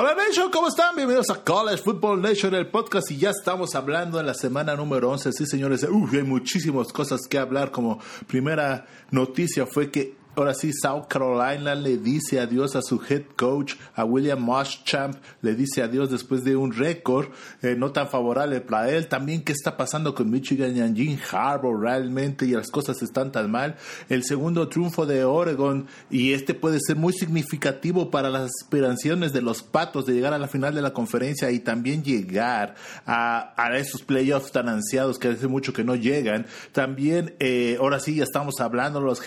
[0.00, 0.94] Hola Nation, ¿cómo están?
[0.94, 5.10] Bienvenidos a College Football Nation, el podcast, y ya estamos hablando en la semana número
[5.10, 5.32] 11.
[5.32, 7.72] Sí, señores, Uf, hay muchísimas cosas que hablar.
[7.72, 13.24] Como primera noticia fue que Ahora sí, South Carolina le dice adiós a su head
[13.36, 17.26] coach, a William Muschamp, le dice adiós después de un récord
[17.60, 19.08] eh, no tan favorable para él.
[19.08, 22.46] También, ¿qué está pasando con Michigan y Jean Harbour realmente?
[22.46, 23.74] Y las cosas están tan mal.
[24.08, 29.42] El segundo triunfo de Oregon, y este puede ser muy significativo para las aspiraciones de
[29.42, 32.76] los patos de llegar a la final de la conferencia y también llegar
[33.06, 36.46] a, esos playoffs tan ansiados que hace mucho que no llegan.
[36.70, 39.20] También, eh, ahora sí, ya estamos hablando los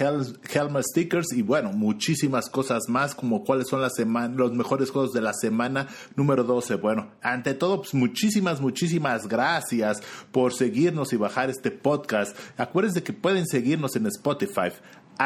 [1.09, 3.93] Helmets y bueno, muchísimas cosas más como cuáles son las
[4.35, 6.75] los mejores juegos de la semana número 12.
[6.75, 10.01] Bueno, ante todo, pues muchísimas, muchísimas gracias
[10.31, 12.37] por seguirnos y bajar este podcast.
[12.57, 14.71] Acuérdense que pueden seguirnos en Spotify,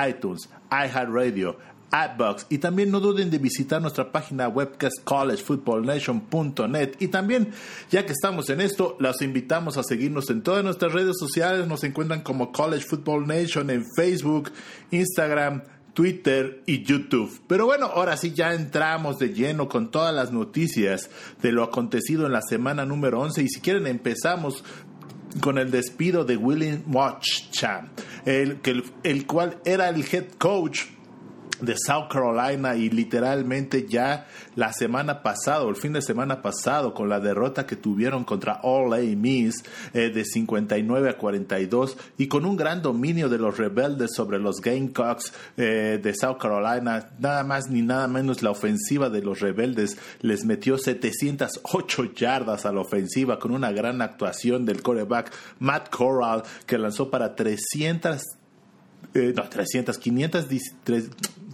[0.07, 1.57] iTunes, iHeartRadio,
[1.91, 2.47] AdBox.
[2.49, 4.89] Y también no duden de visitar nuestra página web que
[6.99, 7.51] y también
[7.89, 11.67] ya que estamos en esto los invitamos a seguirnos en todas nuestras redes sociales.
[11.67, 14.51] Nos encuentran como College Football Nation en Facebook,
[14.91, 15.63] Instagram,
[15.93, 17.41] Twitter y YouTube.
[17.47, 21.09] Pero bueno, ahora sí ya entramos de lleno con todas las noticias
[21.41, 24.63] de lo acontecido en la semana número 11 y si quieren empezamos
[25.41, 27.89] con el despido de William Watchchamp,
[28.25, 28.59] el,
[29.03, 30.94] el cual era el head coach
[31.61, 37.09] de South Carolina y literalmente ya la semana pasada, el fin de semana pasado, con
[37.09, 42.45] la derrota que tuvieron contra All A Miss eh, de 59 a 42 y con
[42.45, 47.69] un gran dominio de los rebeldes sobre los Gamecocks eh, de South Carolina, nada más
[47.69, 53.39] ni nada menos la ofensiva de los rebeldes les metió 708 yardas a la ofensiva
[53.39, 58.21] con una gran actuación del coreback Matt Corral que lanzó para 300
[59.13, 60.47] eh, no, 300, 500,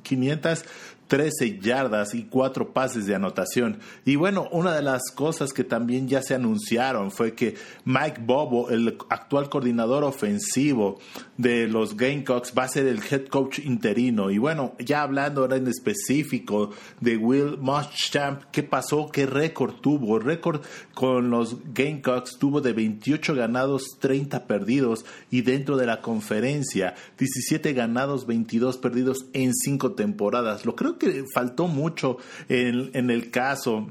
[0.03, 0.65] 500
[1.11, 3.79] 13 yardas y 4 pases de anotación.
[4.05, 8.69] Y bueno, una de las cosas que también ya se anunciaron fue que Mike Bobo,
[8.69, 11.01] el actual coordinador ofensivo
[11.35, 14.31] de los Gamecocks, va a ser el head coach interino.
[14.31, 16.69] Y bueno, ya hablando ahora en específico
[17.01, 19.09] de Will Muschamp, ¿qué pasó?
[19.11, 20.17] ¿Qué récord tuvo?
[20.17, 20.61] Récord
[20.93, 27.73] con los Gamecocks tuvo de 28 ganados, 30 perdidos y dentro de la conferencia 17
[27.73, 30.65] ganados, 22 perdidos en 5 temporadas.
[30.65, 32.17] Lo creo que faltó mucho
[32.47, 33.87] en, en el caso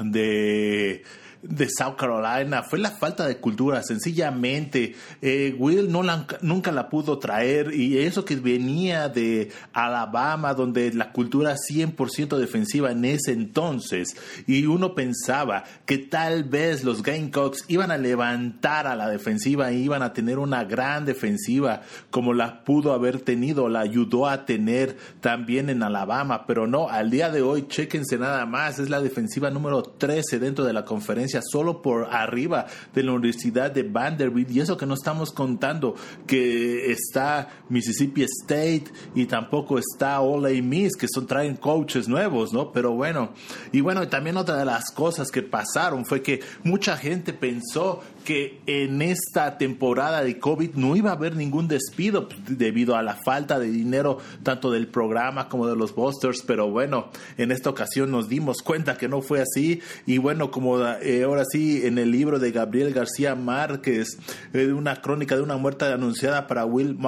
[0.00, 1.02] de
[1.42, 4.94] de South Carolina fue la falta de cultura, sencillamente.
[5.22, 6.02] Eh, Will no
[6.42, 12.90] nunca la pudo traer y eso que venía de Alabama, donde la cultura 100% defensiva
[12.90, 14.16] en ese entonces,
[14.46, 19.78] y uno pensaba que tal vez los Gamecocks iban a levantar a la defensiva e
[19.78, 24.96] iban a tener una gran defensiva como la pudo haber tenido, la ayudó a tener
[25.20, 29.50] también en Alabama, pero no, al día de hoy, chequense nada más, es la defensiva
[29.50, 34.60] número 13 dentro de la conferencia solo por arriba de la Universidad de Vanderbilt y
[34.60, 35.94] eso que no estamos contando
[36.26, 38.84] que está Mississippi State
[39.14, 42.72] y tampoco está Ole Miss que son traen coaches nuevos, ¿no?
[42.72, 43.30] Pero bueno,
[43.72, 48.60] y bueno, también otra de las cosas que pasaron fue que mucha gente pensó que
[48.66, 53.14] en esta temporada de COVID no iba a haber ningún despido pues, debido a la
[53.14, 57.08] falta de dinero tanto del programa como de los Busters, pero bueno,
[57.38, 59.80] en esta ocasión nos dimos cuenta que no fue así.
[60.04, 64.18] Y bueno, como eh, ahora sí en el libro de Gabriel García Márquez,
[64.52, 66.98] eh, una crónica de una muerte anunciada para Will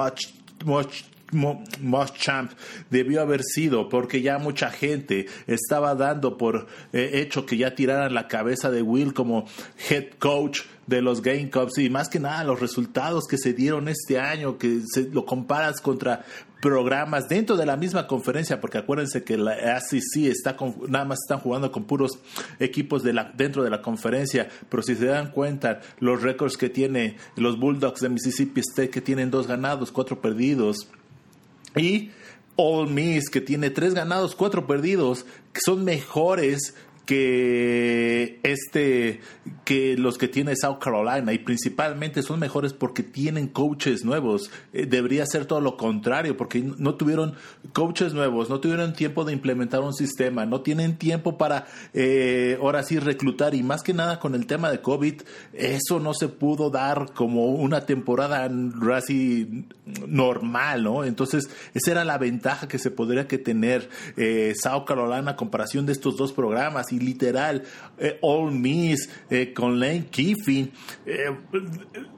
[1.81, 2.51] Muschamp
[2.89, 8.15] debió haber sido porque ya mucha gente estaba dando por eh, hecho que ya tiraran
[8.15, 9.45] la cabeza de Will como
[9.87, 14.19] head coach de los Gamecocks y más que nada los resultados que se dieron este
[14.19, 16.25] año, que se, lo comparas contra
[16.61, 20.55] programas dentro de la misma conferencia, porque acuérdense que la ACC está
[20.87, 22.19] nada más están jugando con puros
[22.59, 26.69] equipos de la, dentro de la conferencia, pero si se dan cuenta los récords que
[26.69, 30.89] tiene los Bulldogs de Mississippi State, que tienen dos ganados, cuatro perdidos,
[31.75, 32.11] y
[32.57, 36.75] All Miss, que tiene tres ganados, cuatro perdidos, que son mejores
[37.05, 39.19] que este
[39.65, 44.51] que los que tiene South Carolina y principalmente son mejores porque tienen coaches nuevos.
[44.73, 47.35] Eh, debería ser todo lo contrario porque no tuvieron
[47.73, 52.83] coaches nuevos no tuvieron tiempo de implementar un sistema no tienen tiempo para eh, ahora
[52.83, 53.55] sí reclutar.
[53.55, 55.21] Y más que nada con el tema de COVID
[55.53, 58.49] eso no se pudo dar como una temporada
[58.95, 59.65] así
[60.07, 65.31] normal no entonces esa era la ventaja que se podría que tener eh, South Carolina
[65.31, 67.63] a comparación de estos dos programas y literal,
[67.97, 70.71] eh, All Miss eh, con Lane Kiffin,
[71.05, 71.29] eh,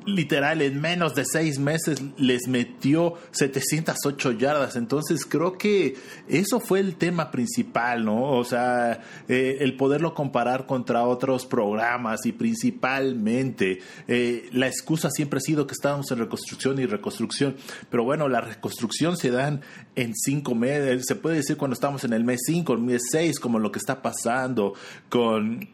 [0.05, 4.75] literal en menos de seis meses les metió 708 yardas.
[4.75, 5.95] Entonces creo que
[6.27, 8.31] eso fue el tema principal, ¿no?
[8.31, 15.67] O sea, el poderlo comparar contra otros programas y principalmente la excusa siempre ha sido
[15.67, 17.55] que estábamos en reconstrucción y reconstrucción.
[17.89, 19.61] Pero bueno, la reconstrucción se dan
[19.95, 23.39] en cinco meses, se puede decir cuando estamos en el mes 5, el mes 6,
[23.39, 24.62] como lo que está pasando
[25.09, 25.67] con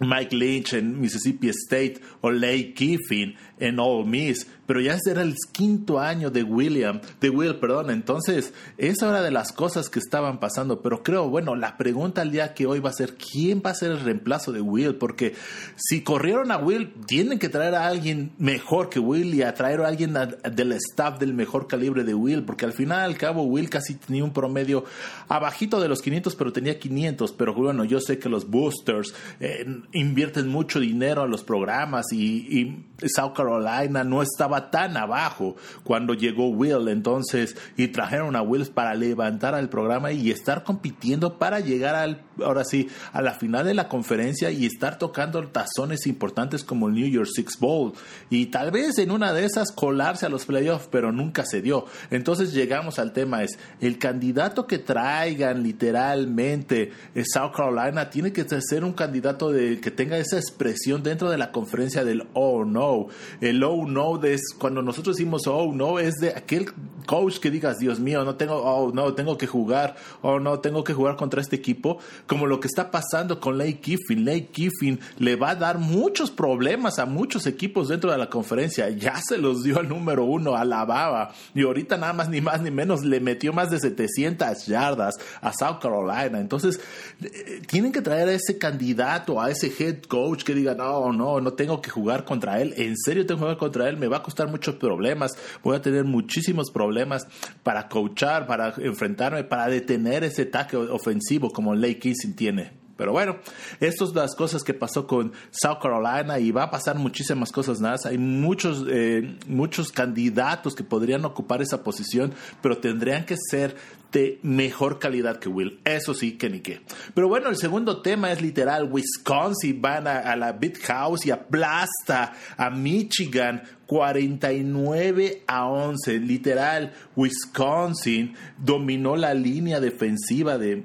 [0.00, 5.34] Mike Lynch en Mississippi State o Lake Kiffin en Ole Miss pero ya era el
[5.50, 10.38] quinto año de William, de Will, perdón, entonces esa era de las cosas que estaban
[10.38, 13.70] pasando, pero creo, bueno, la pregunta al día que hoy va a ser, ¿quién va
[13.70, 14.94] a ser el reemplazo de Will?
[14.94, 15.34] Porque
[15.74, 19.80] si corrieron a Will, tienen que traer a alguien mejor que Will y a traer
[19.80, 23.70] a alguien del staff del mejor calibre de Will, porque al final al cabo Will
[23.70, 24.84] casi tenía un promedio
[25.26, 29.66] abajito de los 500, pero tenía 500, pero bueno, yo sé que los boosters eh,
[29.94, 36.48] invierten mucho dinero en los programas y South Carolina no estaba tan abajo cuando llegó
[36.48, 41.94] Will, entonces, y trajeron a Will para levantar al programa y estar compitiendo para llegar
[41.94, 46.88] al, ahora sí, a la final de la conferencia y estar tocando tazones importantes como
[46.88, 47.92] el New York Six Bowl
[48.28, 51.86] y tal vez en una de esas colarse a los playoffs, pero nunca se dio.
[52.10, 56.92] Entonces llegamos al tema es el candidato que traigan literalmente
[57.24, 61.52] South Carolina tiene que ser un candidato de que tenga esa expresión dentro de la
[61.52, 63.06] conferencia del oh no.
[63.40, 66.72] El oh no de cuando nosotros decimos, oh, no, es de aquel
[67.06, 70.84] coach que digas, Dios mío, no tengo, oh, no, tengo que jugar, oh, no, tengo
[70.84, 74.24] que jugar contra este equipo, como lo que está pasando con Lake Kiffin.
[74.24, 78.88] Lake Kiffin le va a dar muchos problemas a muchos equipos dentro de la conferencia.
[78.90, 82.40] Ya se los dio al número uno, a la baba, y ahorita nada más ni
[82.40, 86.38] más ni menos le metió más de 700 yardas a South Carolina.
[86.40, 86.80] Entonces,
[87.22, 91.40] eh, tienen que traer a ese candidato, a ese head coach que diga, no, no,
[91.40, 94.18] no tengo que jugar contra él, en serio tengo que jugar contra él, me va
[94.18, 95.32] a costar muchos problemas,
[95.62, 97.26] voy a tener muchísimos problemas
[97.62, 102.79] para coachar, para enfrentarme, para detener ese ataque ofensivo como Lake Kissing tiene.
[103.00, 103.38] Pero bueno,
[103.80, 107.80] estas son las cosas que pasó con South Carolina y va a pasar muchísimas cosas
[107.80, 108.04] más.
[108.04, 113.74] Hay muchos, eh, muchos candidatos que podrían ocupar esa posición, pero tendrían que ser
[114.12, 115.80] de mejor calidad que Will.
[115.86, 116.82] Eso sí, que ni qué.
[117.14, 118.90] Pero bueno, el segundo tema es literal.
[118.92, 126.18] Wisconsin van a, a la Big House y aplasta a Michigan 49 a 11.
[126.18, 130.84] Literal, Wisconsin dominó la línea defensiva de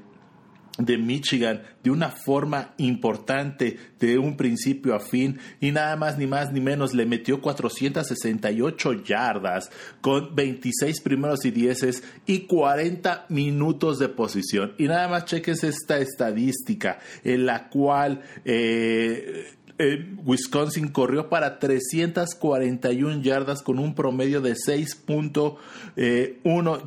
[0.77, 6.27] de Michigan de una forma importante de un principio a fin y nada más ni
[6.27, 13.99] más ni menos le metió 468 yardas con 26 primeros y dieces y 40 minutos
[13.99, 14.73] de posición.
[14.77, 19.45] Y nada más cheques esta estadística en la cual eh,
[19.77, 25.57] Wisconsin corrió para 341 yardas con un promedio de 6.1
[25.97, 26.39] eh,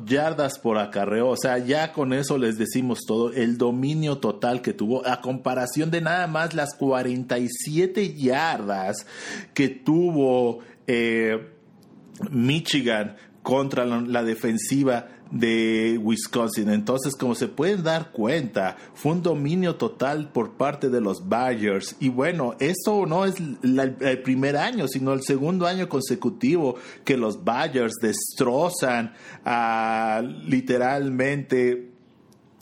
[0.05, 1.29] yardas por acarreo.
[1.29, 5.91] O sea, ya con eso les decimos todo, el dominio total que tuvo, a comparación
[5.91, 9.05] de nada más las 47 yardas
[9.53, 11.47] que tuvo eh,
[12.31, 16.69] Michigan contra la defensiva de Wisconsin.
[16.69, 21.95] Entonces, como se pueden dar cuenta, fue un dominio total por parte de los Badgers.
[21.99, 27.43] Y bueno, esto no es el primer año, sino el segundo año consecutivo que los
[27.43, 29.13] Badgers destrozan
[30.45, 31.89] literalmente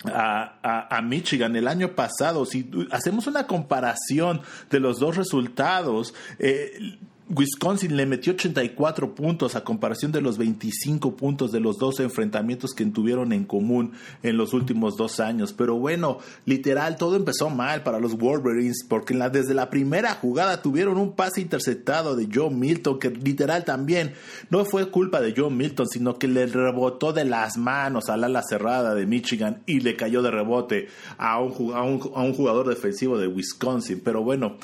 [0.05, 6.97] a, Michigan el año pasado, si hacemos una comparación de los dos resultados, eh,
[7.29, 12.74] Wisconsin le metió 84 puntos a comparación de los 25 puntos de los dos enfrentamientos
[12.74, 13.91] que tuvieron en común
[14.24, 15.51] en los últimos dos años.
[15.51, 20.98] Pero bueno, literal, todo empezó mal para los Wolverines porque desde la primera jugada tuvieron
[20.98, 24.13] un pase interceptado de Joe Milton que literal también
[24.50, 28.41] no fue culpa de Joe Milton, sino que le rebotó de las manos al ala
[28.41, 31.81] cerrada de Michigan y le cayó de rebote a un, a
[32.22, 34.01] un jugador defensivo de Wisconsin.
[34.01, 34.55] Pero bueno,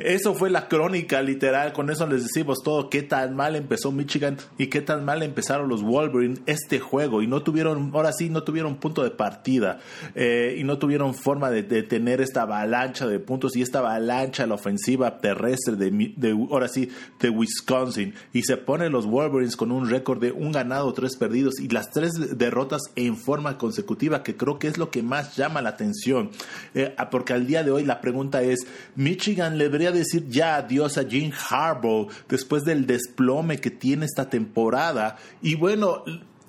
[0.00, 4.38] eso fue la crónica literal, con eso les decimos todo, qué tan mal empezó Michigan
[4.58, 7.22] y qué tan mal empezaron los Wolverines este juego.
[7.22, 9.78] Y no tuvieron, ahora sí, no tuvieron punto de partida
[10.14, 14.54] eh, y no tuvieron forma de, tener esta avalancha de puntos y esta avalancha la
[14.54, 16.90] ofensiva terrestre de, de, ahora sí,
[17.20, 18.14] de Wisconsin.
[18.32, 21.90] Y se ponen los Wolverines con un récord de un ganado, tres perdidos y las
[21.90, 26.30] tres derrotas en forma consecutiva que creo que es lo que más llama la atención.
[26.74, 30.98] Eh, porque al día de hoy la pregunta es, Michigan le debería decir ya adiós
[30.98, 35.16] a Jim Harbaugh después del desplome que tiene esta temporada.
[35.42, 36.04] Y bueno,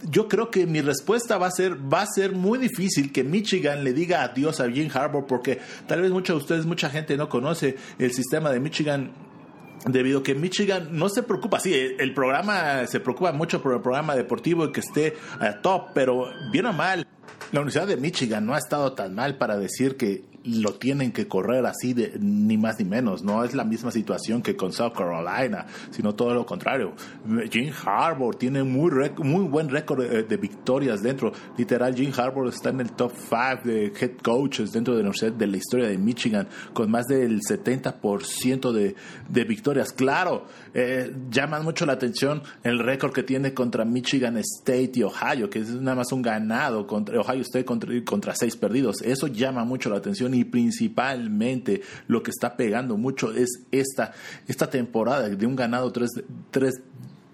[0.09, 3.83] yo creo que mi respuesta va a ser va a ser muy difícil que Michigan
[3.83, 7.29] le diga adiós a Jim Harbour porque tal vez muchos de ustedes mucha gente no
[7.29, 9.11] conoce el sistema de Michigan
[9.85, 13.81] debido a que Michigan no se preocupa, sí, el programa se preocupa mucho por el
[13.81, 17.07] programa deportivo y que esté a top, pero bien o mal,
[17.51, 21.27] la Universidad de Michigan no ha estado tan mal para decir que lo tienen que
[21.27, 23.23] correr así de ni más ni menos.
[23.23, 26.93] No es la misma situación que con South Carolina, sino todo lo contrario.
[27.49, 31.31] Jim Harbour tiene muy, muy buen récord de, victorias dentro.
[31.57, 35.33] Literal, Jim Harbour está en el top 5 de head coaches dentro de la universidad
[35.33, 38.95] de la historia de Michigan, con más del 70% de,
[39.29, 39.93] de victorias.
[39.93, 45.49] Claro, eh, llama mucho la atención el récord que tiene contra Michigan State y Ohio,
[45.49, 49.01] que es nada más un ganado contra Ohio State contra, contra seis perdidos.
[49.01, 54.13] Eso llama mucho la atención y principalmente lo que está pegando mucho es esta,
[54.47, 56.11] esta temporada de un ganado tres,
[56.51, 56.81] tres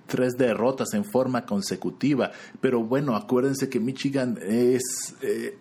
[0.07, 2.31] tres derrotas en forma consecutiva.
[2.61, 5.57] Pero bueno, acuérdense que Michigan es, eh,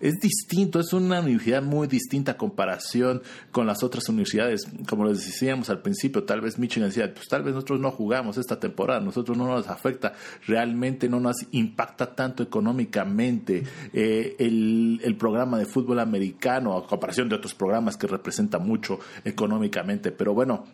[0.00, 4.68] es distinto, es una universidad muy distinta a comparación con las otras universidades.
[4.88, 8.38] Como les decíamos al principio, tal vez Michigan decía, pues tal vez nosotros no jugamos
[8.38, 10.12] esta temporada, nosotros no nos afecta,
[10.46, 17.28] realmente no nos impacta tanto económicamente eh, el, el programa de fútbol americano a comparación
[17.28, 20.12] de otros programas que representa mucho económicamente.
[20.12, 20.64] Pero bueno,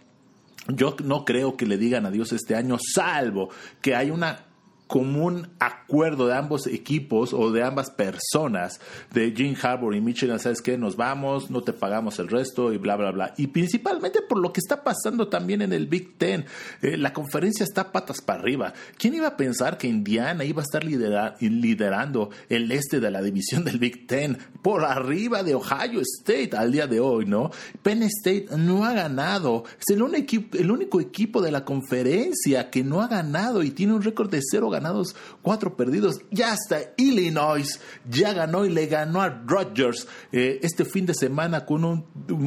[0.68, 4.38] yo no creo que le digan adiós este año, salvo que hay una
[4.87, 8.81] común acuerdo de ambos equipos o de ambas personas,
[9.12, 10.76] de Jim Harbour y Michigan, ¿sabes qué?
[10.76, 13.35] Nos vamos, no te pagamos el resto y bla, bla, bla.
[13.37, 16.45] Y principalmente por lo que está pasando también en el Big Ten.
[16.83, 18.73] Eh, la conferencia está patas para arriba.
[18.99, 23.64] ¿Quién iba a pensar que Indiana iba a estar liderando el este de la división
[23.64, 27.50] del Big Ten por arriba de Ohio State al día de hoy, ¿no?
[27.83, 29.64] Penn State no ha ganado.
[29.79, 33.95] Es el único, el único equipo de la conferencia que no ha ganado y tiene
[33.95, 36.21] un récord de cero ganados, cuatro perdidos.
[36.31, 41.64] Ya hasta Illinois ya ganó y le ganó a Rodgers eh, este fin de semana
[41.64, 42.04] con un,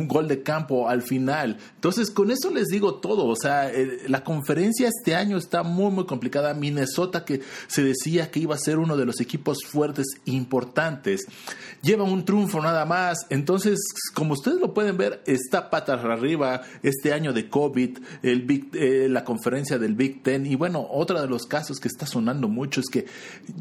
[0.08, 1.58] gol de campo al final.
[1.76, 3.26] Entonces, con eso les digo todo.
[3.26, 6.54] O sea, eh, la conferencia este año está muy, muy complicada.
[6.54, 11.26] Minnesota, que se decía que iba a ser uno de los equipos fuertes importantes,
[11.82, 13.26] lleva un triunfo nada más.
[13.30, 13.80] Entonces,
[14.14, 19.24] como ustedes lo pueden ver, está patas arriba este año de COVID, el eh, la
[19.24, 20.46] conferencia del Big Ten.
[20.46, 23.06] Y bueno, otro de los casos que está mucho es que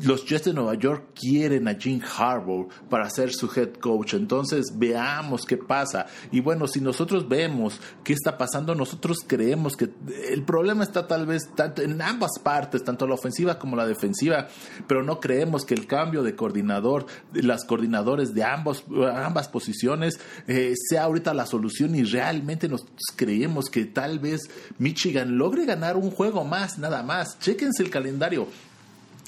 [0.03, 4.15] los Jets de Nueva York quieren a Jim Harbaugh para ser su head coach.
[4.15, 6.07] Entonces veamos qué pasa.
[6.33, 9.91] Y bueno, si nosotros vemos qué está pasando, nosotros creemos que
[10.31, 14.49] el problema está tal vez tanto en ambas partes, tanto la ofensiva como la defensiva,
[14.87, 18.85] pero no creemos que el cambio de coordinador, las coordinadores de ambos,
[19.15, 22.87] ambas posiciones, eh, sea ahorita la solución y realmente nos
[23.17, 24.43] creemos que tal vez
[24.79, 27.39] Michigan logre ganar un juego más, nada más.
[27.39, 28.46] Chequense el calendario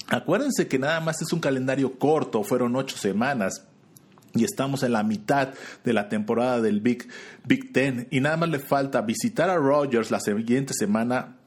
[0.09, 3.65] Acuérdense que nada más es un calendario corto, fueron ocho semanas.
[4.33, 7.07] Y estamos en la mitad de la temporada del Big,
[7.73, 8.07] Ten.
[8.11, 11.37] Y nada más le falta visitar a Rogers la siguiente semana.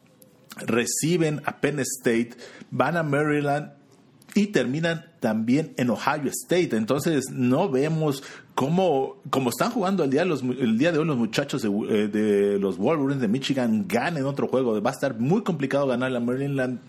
[0.57, 2.31] Reciben a Penn State,
[2.71, 3.73] van a Maryland
[4.35, 6.77] y terminan también en Ohio State.
[6.77, 8.23] Entonces no vemos
[8.55, 12.59] cómo, como están jugando el día, el día de hoy los muchachos de, eh, de,
[12.59, 14.81] los Wolverines de Michigan ganen otro juego.
[14.83, 16.81] Va a estar muy complicado ganar a Maryland,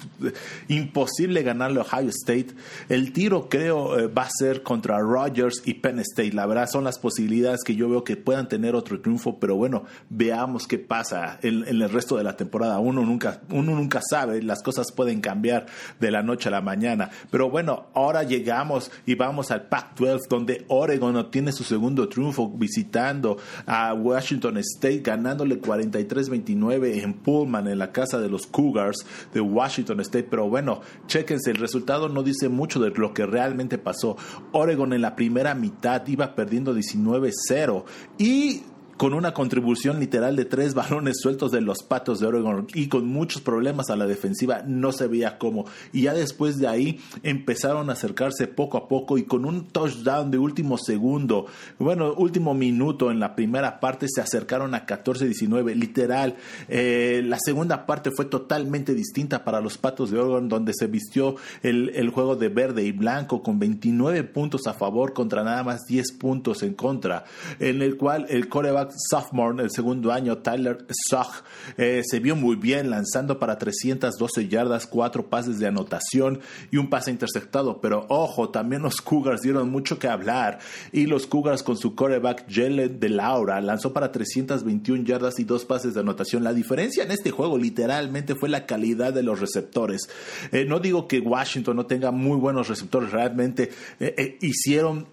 [0.67, 2.48] imposible ganarle a Ohio State.
[2.89, 6.34] El tiro creo eh, va a ser contra Rogers y Penn State.
[6.34, 9.86] La verdad son las posibilidades que yo veo que puedan tener otro triunfo, pero bueno,
[10.10, 12.79] veamos qué pasa en, en el resto de la temporada.
[12.79, 15.67] Uno nunca, uno nunca sabe, las cosas pueden cambiar
[16.00, 17.10] de la noche a la mañana.
[17.32, 22.50] Pero bueno, ahora llegamos y vamos al Pac-12 donde Oregon no tiene su segundo triunfo
[22.50, 29.41] visitando a Washington State, ganándole 43-29 en Pullman, en la casa de los Cougars de
[29.41, 30.27] Washington State.
[30.29, 34.17] Pero bueno, chéquense, el resultado no dice mucho de lo que realmente pasó.
[34.51, 37.83] Oregon en la primera mitad iba perdiendo 19-0
[38.17, 38.63] y
[38.97, 43.07] con una contribución literal de tres balones sueltos de los patos de Oregon y con
[43.07, 45.65] muchos problemas a la defensiva, no se veía cómo.
[45.91, 50.31] Y ya después de ahí empezaron a acercarse poco a poco y con un touchdown
[50.31, 51.47] de último segundo,
[51.79, 56.35] bueno, último minuto en la primera parte se acercaron a 14-19, literal.
[56.67, 61.35] Eh, la segunda parte fue totalmente distinta para los patos de Oregon, donde se vistió
[61.62, 65.85] el, el juego de verde y blanco con 29 puntos a favor contra nada más
[65.88, 67.25] 10 puntos en contra,
[67.59, 71.43] en el cual el coreback sophomore, el segundo año, Tyler Soch,
[71.77, 76.39] eh, se vio muy bien lanzando para 312 yardas, cuatro pases de anotación
[76.71, 77.79] y un pase interceptado.
[77.81, 80.59] Pero ojo, también los Cougars dieron mucho que hablar
[80.91, 85.65] y los Cougars con su quarterback Jalen de Laura lanzó para 321 yardas y dos
[85.65, 86.43] pases de anotación.
[86.43, 90.09] La diferencia en este juego literalmente fue la calidad de los receptores.
[90.51, 95.07] Eh, no digo que Washington no tenga muy buenos receptores, realmente eh, hicieron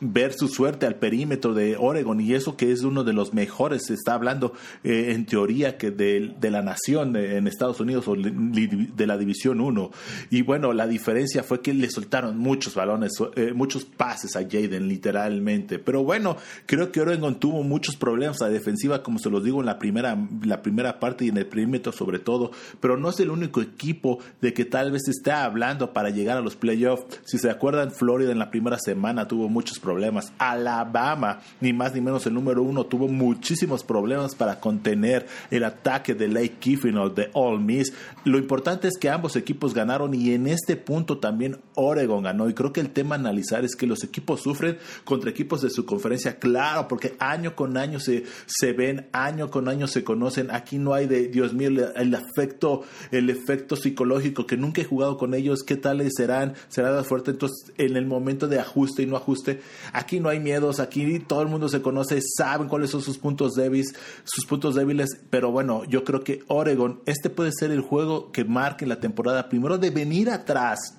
[0.00, 3.86] ver su suerte al perímetro de Oregon y eso que es uno de los mejores,
[3.86, 4.52] se está hablando
[4.84, 9.90] en teoría que de, de la nación en Estados Unidos o de la División 1.
[10.30, 14.88] Y bueno, la diferencia fue que le soltaron muchos balones, eh, muchos pases a Jaden,
[14.88, 15.78] literalmente.
[15.78, 16.36] Pero bueno,
[16.66, 20.16] creo que Oregon tuvo muchos problemas a defensiva, como se los digo en la primera,
[20.44, 22.50] la primera parte y en el perímetro sobre todo.
[22.80, 26.40] Pero no es el único equipo de que tal vez está hablando para llegar a
[26.40, 27.20] los playoffs.
[27.24, 30.32] Si se acuerdan, Florida en la primera semana tuvo muchos problemas.
[30.38, 36.14] Alabama, ni más ni menos el número uno, tuvo muchísimos problemas para contener el ataque
[36.14, 37.92] de Lake Kiffin o de All Miss.
[38.24, 42.48] Lo importante es que ambos equipos ganaron y en este punto también Oregon ganó.
[42.48, 45.70] Y creo que el tema a analizar es que los equipos sufren contra equipos de
[45.70, 50.50] su conferencia, claro, porque año con año se, se ven, año con año se conocen.
[50.50, 55.16] Aquí no hay de, Dios mío, el, efecto, el efecto psicológico que nunca he jugado
[55.16, 57.32] con ellos, qué tales serán, será fuerte.
[57.32, 59.60] Entonces, en el momento de ajuste y no ajuste,
[59.92, 62.20] aquí no hay miedos, aquí todo el mundo se conoce,
[62.52, 63.94] saben cuáles son sus puntos débiles,
[64.24, 68.44] sus puntos débiles, pero bueno, yo creo que Oregon, este puede ser el juego que
[68.44, 70.98] marque la temporada primero de venir atrás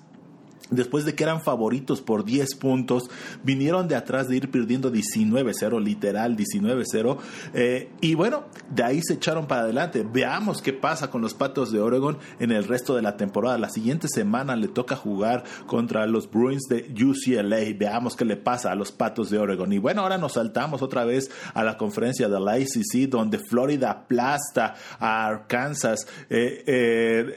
[0.70, 3.10] Después de que eran favoritos por 10 puntos,
[3.42, 7.18] vinieron de atrás de ir perdiendo 19-0, literal 19-0.
[7.52, 10.06] Eh, y bueno, de ahí se echaron para adelante.
[10.10, 13.58] Veamos qué pasa con los Patos de Oregon en el resto de la temporada.
[13.58, 17.76] La siguiente semana le toca jugar contra los Bruins de UCLA.
[17.78, 19.70] Veamos qué le pasa a los Patos de Oregon.
[19.70, 23.90] Y bueno, ahora nos saltamos otra vez a la conferencia de la ICC, donde Florida
[23.90, 26.06] aplasta a Arkansas.
[26.30, 27.34] Eh, eh,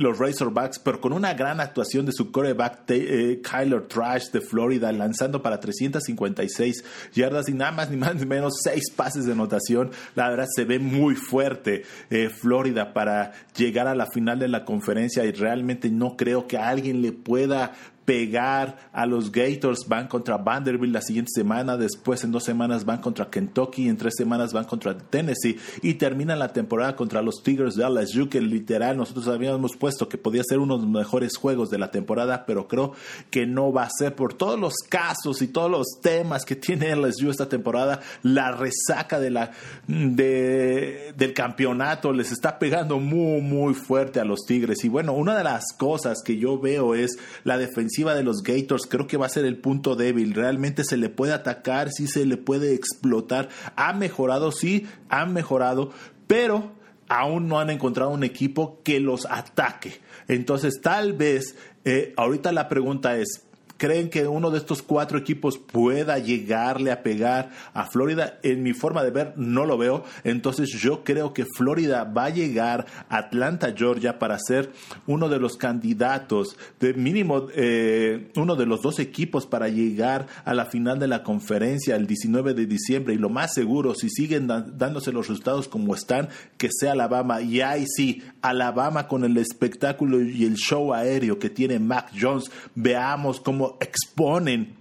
[0.00, 4.92] los Razorbacks, pero con una gran actuación de su coreback eh, Kyler Trash de Florida,
[4.92, 9.90] lanzando para 356 yardas y nada más ni más ni menos seis pases de anotación.
[10.14, 14.64] La verdad se ve muy fuerte eh, Florida para llegar a la final de la
[14.64, 17.72] conferencia y realmente no creo que alguien le pueda
[18.10, 19.86] pegar a los Gators.
[19.86, 24.14] Van contra Vanderbilt la siguiente semana, después en dos semanas van contra Kentucky, en tres
[24.16, 28.96] semanas van contra Tennessee y terminan la temporada contra los Tigers de LSU, que literal
[28.96, 32.66] nosotros habíamos puesto que podía ser uno de los mejores juegos de la temporada, pero
[32.66, 32.94] creo
[33.30, 36.96] que no va a ser por todos los casos y todos los temas que tiene
[36.96, 38.00] LSU esta temporada.
[38.24, 39.52] La resaca de la,
[39.86, 44.82] de, del campeonato les está pegando muy, muy fuerte a los Tigres.
[44.82, 48.86] Y bueno, una de las cosas que yo veo es la defensiva de los Gators
[48.88, 50.34] creo que va a ser el punto débil.
[50.34, 53.48] Realmente se le puede atacar, sí se le puede explotar.
[53.76, 55.92] Ha mejorado, sí, han mejorado,
[56.26, 56.72] pero
[57.08, 60.00] aún no han encontrado un equipo que los ataque.
[60.28, 63.46] Entonces, tal vez, eh, ahorita la pregunta es,
[63.80, 68.38] ¿Creen que uno de estos cuatro equipos pueda llegarle a pegar a Florida?
[68.42, 70.04] En mi forma de ver, no lo veo.
[70.22, 74.70] Entonces yo creo que Florida va a llegar a Atlanta, Georgia, para ser
[75.06, 80.52] uno de los candidatos, de mínimo eh, uno de los dos equipos para llegar a
[80.52, 83.14] la final de la conferencia el 19 de diciembre.
[83.14, 87.40] Y lo más seguro, si siguen dándose los resultados como están, que sea Alabama.
[87.40, 92.50] Y ahí sí, Alabama con el espectáculo y el show aéreo que tiene Mac Jones,
[92.74, 94.80] veamos cómo exponen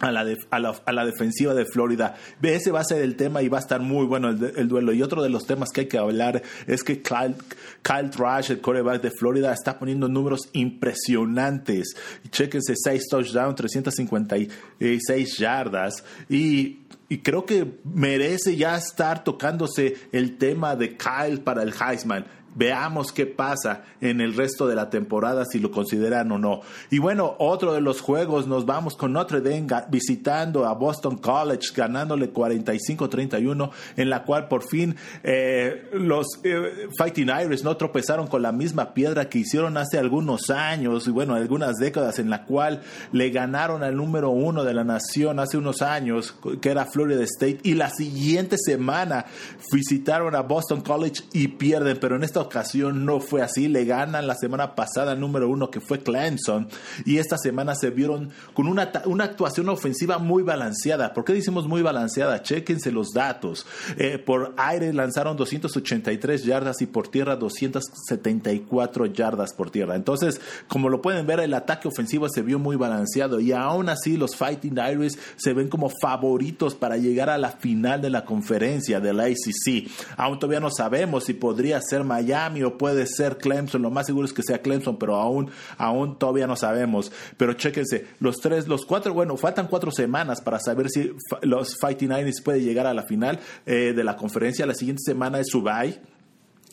[0.00, 2.16] a la, a, la, defensiva de Florida.
[2.42, 4.92] Ese va a ser el tema y va a estar muy bueno el, duelo.
[4.92, 7.34] Y otro de los temas que hay que hablar es que Kyle,
[7.82, 11.96] Kyle Trash, el quarterback de Florida, está poniendo números impresionantes.
[12.30, 16.04] Chequense, 6 touchdowns, 356 yardas.
[16.28, 22.26] Y, y creo que merece ya estar tocándose el tema de Kyle para el Heisman.
[22.58, 26.62] Veamos qué pasa en el resto de la temporada, si lo consideran o no.
[26.90, 31.68] Y bueno, otro de los juegos, nos vamos con Notre Dame visitando a Boston College,
[31.72, 38.42] ganándole 45-31, en la cual por fin eh, los eh, Fighting Irish no tropezaron con
[38.42, 42.82] la misma piedra que hicieron hace algunos años, y bueno, algunas décadas, en la cual
[43.12, 47.60] le ganaron al número uno de la nación hace unos años, que era Florida State,
[47.62, 49.26] y la siguiente semana
[49.72, 53.68] visitaron a Boston College y pierden, pero en esta ocasión no fue así.
[53.68, 56.68] Le ganan la semana pasada el número uno que fue Clemson
[57.04, 61.12] y esta semana se vieron con una, una actuación ofensiva muy balanceada.
[61.14, 62.42] ¿Por qué decimos muy balanceada?
[62.42, 63.66] Chequense los datos.
[63.96, 69.94] Eh, por aire lanzaron 283 yardas y por tierra 274 yardas por tierra.
[69.94, 74.16] Entonces, como lo pueden ver, el ataque ofensivo se vio muy balanceado y aún así
[74.16, 79.00] los Fighting Irish se ven como favoritos para llegar a la final de la conferencia
[79.00, 79.88] de la ACC.
[80.16, 83.82] Aún todavía no sabemos si podría ser Miami o puede ser Clemson.
[83.82, 87.12] Lo más seguro es que sea Clemson, pero aún, aún todavía no sabemos.
[87.36, 91.12] Pero chéquense, los tres, los cuatro, bueno, faltan cuatro semanas para saber si
[91.42, 94.66] los Fighting Irish puede llegar a la final eh, de la conferencia.
[94.66, 95.98] La siguiente semana es su bye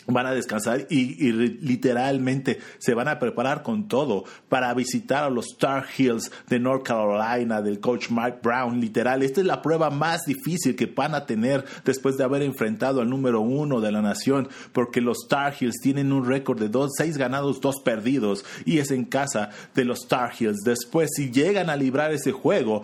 [0.07, 5.47] van a descansar y, literalmente se van a preparar con todo para visitar a los
[5.53, 8.79] Star Hills de North Carolina del coach Mike Brown.
[8.79, 13.01] Literal, esta es la prueba más difícil que van a tener después de haber enfrentado
[13.01, 16.91] al número uno de la nación, porque los Star Hills tienen un récord de dos,
[16.97, 20.61] seis ganados, dos perdidos y es en casa de los Star Hills.
[20.63, 22.83] Después, si llegan a librar ese juego,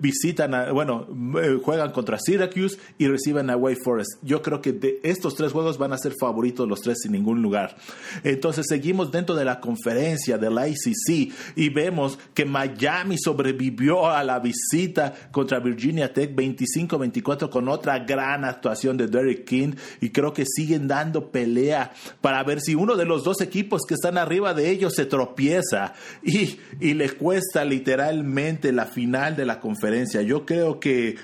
[0.00, 1.06] visitan, a, bueno,
[1.42, 4.10] eh, juegan contra Syracuse y reciben a Wake Forest.
[4.22, 7.42] Yo creo que de estos tres juegos van a ser favoritos los tres sin ningún
[7.42, 7.76] lugar.
[8.24, 14.22] Entonces seguimos dentro de la conferencia de la ICC y vemos que Miami sobrevivió a
[14.24, 20.32] la visita contra Virginia Tech 25-24 con otra gran actuación de Derek King y creo
[20.32, 24.54] que siguen dando pelea para ver si uno de los dos equipos que están arriba
[24.54, 30.22] de ellos se tropieza y, y le cuesta literalmente la final de la conferencia.
[30.22, 31.16] Yo creo que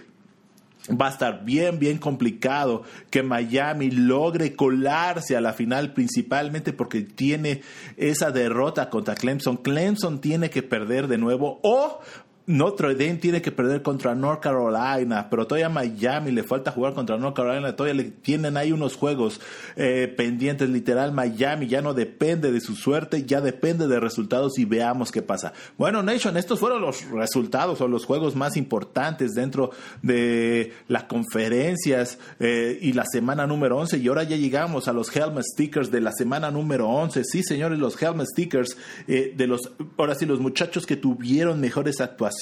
[0.91, 7.03] va a estar bien, bien complicado que Miami logre colarse a la final, principalmente porque
[7.03, 7.63] tiene
[7.97, 9.57] esa derrota contra Clemson.
[9.57, 12.01] Clemson tiene que perder de nuevo o
[12.47, 17.19] Notre Dame tiene que perder contra North Carolina, pero todavía Miami le falta jugar contra
[17.19, 19.41] North Carolina, todavía le tienen ahí unos juegos
[19.75, 24.65] eh, pendientes, literal Miami ya no depende de su suerte, ya depende de resultados y
[24.65, 25.55] veamos qué pasa.
[25.77, 32.21] Bueno, Nation, estos fueron los resultados o los juegos más importantes dentro de las conferencias
[32.39, 36.01] eh, y la semana número 11 y ahora ya llegamos a los Helmet Stickers de
[36.01, 37.25] la semana número 11.
[37.25, 38.77] Sí, señores, los Helmet Stickers
[39.09, 42.36] eh, de los, ahora sí, los muchachos que tuvieron mejores actuaciones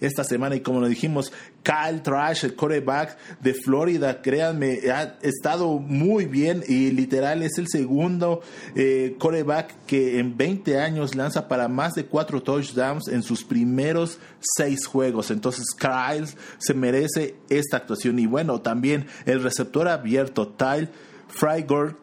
[0.00, 0.56] esta semana.
[0.56, 6.62] Y como lo dijimos, Kyle Trash, el quarterback de Florida, créanme, ha estado muy bien
[6.66, 8.42] y literal es el segundo
[8.74, 14.18] eh, quarterback que en 20 años lanza para más de cuatro touchdowns en sus primeros
[14.40, 15.30] seis juegos.
[15.30, 18.18] Entonces, Kyle se merece esta actuación.
[18.18, 20.88] Y bueno, también el receptor abierto, Tyle
[21.28, 21.96] Frygord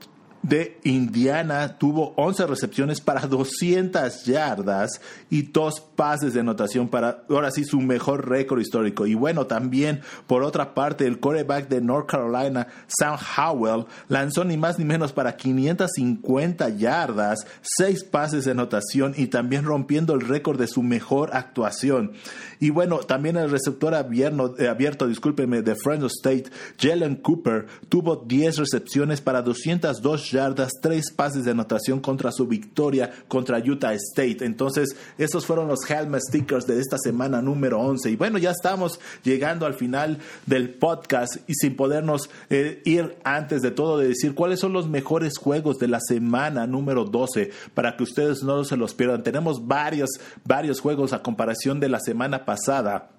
[0.48, 7.52] de Indiana tuvo 11 recepciones para 200 yardas y dos pases de anotación para ahora
[7.52, 9.06] sí su mejor récord histórico.
[9.06, 14.56] Y bueno, también por otra parte el quarterback de North Carolina, Sam Howell, lanzó ni
[14.56, 20.60] más ni menos para 550 yardas, seis pases de anotación y también rompiendo el récord
[20.60, 22.14] de su mejor actuación.
[22.60, 26.46] Y bueno, también el receptor abierto, eh, abierto discúlpeme, de Fresno State,
[26.80, 30.37] Jalen Cooper, tuvo 10 recepciones para 202 yardas,
[30.82, 34.45] 3 pases de anotación contra su victoria contra Utah State.
[34.45, 38.12] Entonces, esos fueron los Helmet Stickers de esta semana número 11.
[38.12, 43.62] Y bueno, ya estamos llegando al final del podcast y sin podernos eh, ir antes
[43.62, 47.95] de todo de decir cuáles son los mejores juegos de la semana número 12 para
[47.95, 49.23] que ustedes no se los pierdan.
[49.23, 50.10] Tenemos varios,
[50.45, 53.12] varios juegos a comparación de la semana pasada.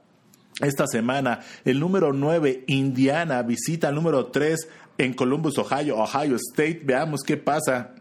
[0.61, 4.69] Esta semana, el número 9, Indiana, visita al número 3
[4.99, 6.83] en Columbus, Ohio, Ohio State.
[6.85, 7.95] Veamos qué pasa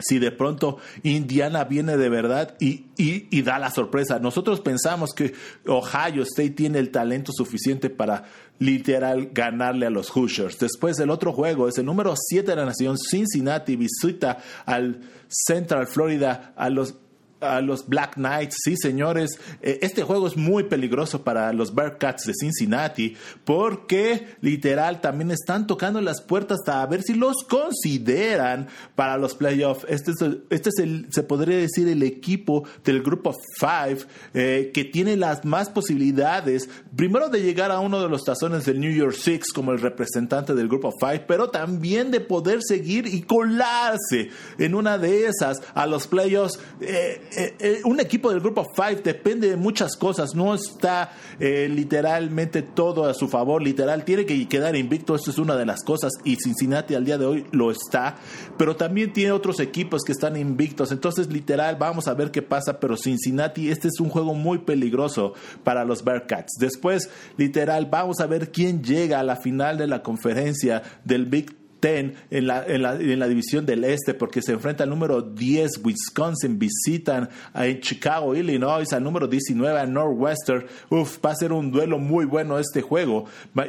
[0.00, 4.18] si de pronto Indiana viene de verdad y, y, da la sorpresa.
[4.18, 5.34] Nosotros pensamos que
[5.66, 8.24] Ohio State tiene el talento suficiente para
[8.58, 10.58] literal ganarle a los Hoosiers.
[10.58, 15.86] Después del otro juego es el número 7 de la nación, Cincinnati visita al Central
[15.86, 16.94] Florida, a los
[17.40, 18.56] a los Black Knights.
[18.64, 25.00] Sí, señores, eh, este juego es muy peligroso para los Bearcats de Cincinnati porque literal
[25.00, 29.86] también están tocando las puertas a ver si los consideran para los playoffs.
[29.88, 34.70] Este es, el, este es el, se podría decir, el equipo del grupo 5 eh,
[34.72, 38.92] que tiene las más posibilidades, primero de llegar a uno de los tazones del New
[38.92, 44.30] York Six como el representante del grupo 5, pero también de poder seguir y colarse
[44.58, 46.58] en una de esas a los playoffs.
[46.80, 51.68] Eh, eh, eh, un equipo del grupo 5 depende de muchas cosas, no está eh,
[51.70, 55.82] literalmente todo a su favor, literal, tiene que quedar invicto, esto es una de las
[55.82, 58.16] cosas, y Cincinnati al día de hoy lo está,
[58.56, 62.78] pero también tiene otros equipos que están invictos, entonces literal, vamos a ver qué pasa,
[62.78, 66.52] pero Cincinnati, este es un juego muy peligroso para los Bearcats.
[66.58, 71.63] Después, literal, vamos a ver quién llega a la final de la conferencia del Big
[71.84, 75.20] 10 en la, en, la, en la división del este porque se enfrenta al número
[75.20, 80.66] 10 Wisconsin, visitan a Chicago, Illinois, al número 19 a Northwestern.
[80.90, 83.26] Uf, va a ser un duelo muy bueno este juego.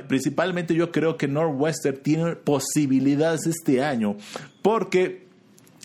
[0.08, 4.16] Principalmente yo creo que Northwestern tiene posibilidades este año
[4.62, 5.25] porque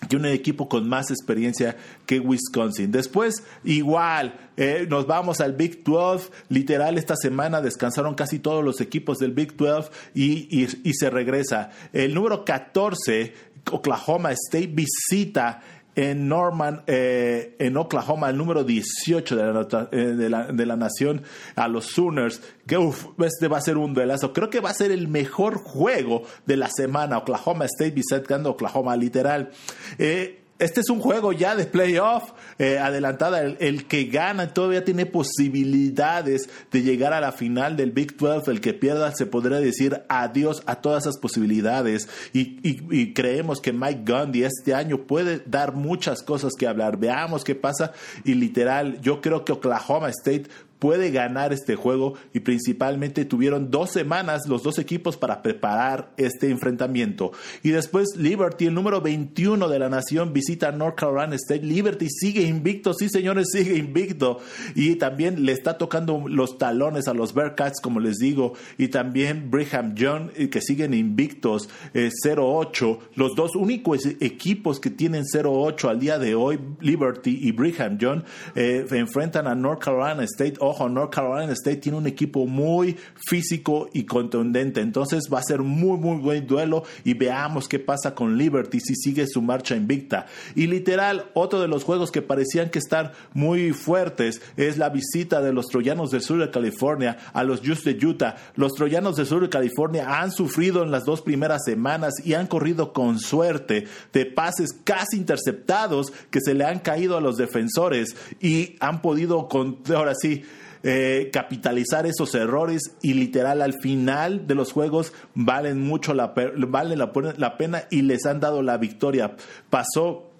[0.09, 2.91] que un equipo con más experiencia que Wisconsin.
[2.91, 6.29] Después, igual, eh, nos vamos al Big 12.
[6.49, 11.69] Literal, esta semana descansaron casi todos los equipos del Big 12 y, y se regresa.
[11.93, 13.33] El número 14,
[13.71, 15.61] Oklahoma State, visita
[15.95, 20.75] en Norman, eh, en Oklahoma, el número 18 de la, eh, de la, de la
[20.75, 21.23] nación,
[21.55, 24.33] a los Sooners, que uf, este va a ser un duelazo.
[24.33, 27.17] Creo que va a ser el mejor juego de la semana.
[27.17, 29.51] Oklahoma State visitando Oklahoma, literal.
[29.97, 33.41] Eh, este es un juego ya de playoff eh, adelantada.
[33.41, 38.51] El, que gana todavía tiene posibilidades de llegar a la final del Big 12.
[38.51, 42.07] El que pierda se podría decir adiós a todas esas posibilidades.
[42.31, 46.97] Y, y creemos que Mike Gundy este año puede dar muchas cosas que hablar.
[46.97, 47.93] Veamos qué pasa.
[48.23, 50.47] Y literal, yo creo que Oklahoma State
[50.81, 56.49] puede ganar este juego y principalmente tuvieron dos semanas los dos equipos para preparar este
[56.49, 57.33] enfrentamiento.
[57.61, 61.61] Y después Liberty, el número 21 de la nación, visita North Carolina State.
[61.61, 64.39] Liberty sigue invicto, sí señores, sigue invicto.
[64.73, 68.53] Y también le está tocando los talones a los Bearcats, como les digo.
[68.79, 72.91] Y también Brigham Young, eh, que siguen invictos, 0-8.
[72.91, 77.99] Eh, los dos únicos equipos que tienen 0-8 al día de hoy, Liberty y Brigham
[77.99, 78.23] Young,
[78.55, 83.89] eh, enfrentan a North Carolina State ojo, North Carolina State tiene un equipo muy físico
[83.93, 88.37] y contundente, entonces va a ser muy, muy buen duelo y veamos qué pasa con
[88.37, 90.25] Liberty si sigue su marcha invicta.
[90.55, 95.41] Y literal, otro de los juegos que parecían que estar muy fuertes es la visita
[95.41, 98.35] de los Troyanos del sur de California a los Just de Utah.
[98.55, 102.47] Los Troyanos del sur de California han sufrido en las dos primeras semanas y han
[102.47, 108.15] corrido con suerte de pases casi interceptados que se le han caído a los defensores
[108.39, 110.43] y han podido, con, ahora sí,
[110.83, 116.97] eh, capitalizar esos errores y literal al final de los juegos valen mucho la, valen
[116.97, 119.35] la, la pena y les han dado la victoria.
[119.69, 120.30] Pasó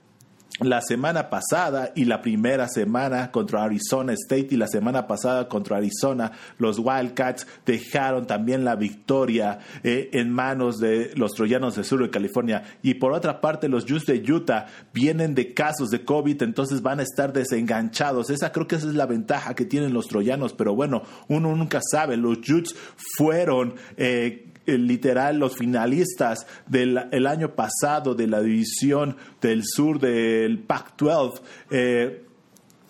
[0.62, 5.78] la semana pasada y la primera semana contra Arizona State y la semana pasada contra
[5.78, 12.02] Arizona, los Wildcats dejaron también la victoria eh, en manos de los troyanos del sur
[12.02, 12.63] de California.
[12.84, 17.00] Y por otra parte, los Jutes de Utah vienen de casos de COVID, entonces van
[17.00, 18.30] a estar desenganchados.
[18.30, 21.80] Esa creo que esa es la ventaja que tienen los troyanos, pero bueno, uno nunca
[21.91, 22.17] sabe.
[22.17, 22.76] Los Jutes
[23.17, 23.76] fueron...
[23.97, 31.41] Eh, literal los finalistas del el año pasado de la división del sur del Pac-12.
[31.69, 32.26] Eh,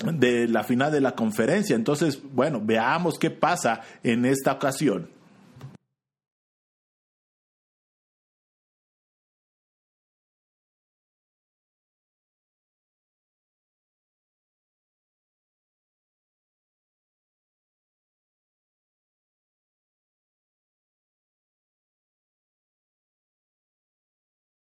[0.03, 1.75] de la final de la conferencia.
[1.75, 5.09] Entonces, bueno, veamos qué pasa en esta ocasión.